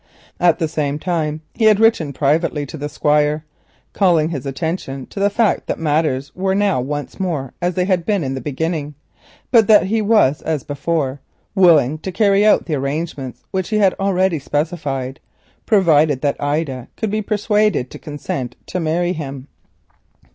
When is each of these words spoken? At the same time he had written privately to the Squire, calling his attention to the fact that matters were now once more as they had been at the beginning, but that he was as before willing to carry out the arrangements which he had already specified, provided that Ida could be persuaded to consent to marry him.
At 0.39 0.57
the 0.57 0.67
same 0.67 0.97
time 0.97 1.41
he 1.53 1.65
had 1.65 1.79
written 1.79 2.11
privately 2.11 2.65
to 2.65 2.75
the 2.75 2.89
Squire, 2.89 3.45
calling 3.93 4.29
his 4.29 4.47
attention 4.47 5.05
to 5.11 5.19
the 5.19 5.29
fact 5.29 5.67
that 5.67 5.77
matters 5.77 6.33
were 6.35 6.55
now 6.55 6.81
once 6.81 7.19
more 7.19 7.53
as 7.61 7.75
they 7.75 7.85
had 7.85 8.03
been 8.03 8.23
at 8.23 8.33
the 8.33 8.41
beginning, 8.41 8.95
but 9.51 9.67
that 9.67 9.85
he 9.85 10.01
was 10.01 10.41
as 10.41 10.63
before 10.63 11.21
willing 11.53 11.99
to 11.99 12.11
carry 12.11 12.43
out 12.43 12.65
the 12.65 12.73
arrangements 12.73 13.43
which 13.51 13.69
he 13.69 13.77
had 13.77 13.93
already 13.99 14.39
specified, 14.39 15.19
provided 15.67 16.21
that 16.21 16.41
Ida 16.41 16.87
could 16.97 17.11
be 17.11 17.21
persuaded 17.21 17.91
to 17.91 17.99
consent 17.99 18.55
to 18.65 18.79
marry 18.79 19.13
him. 19.13 19.47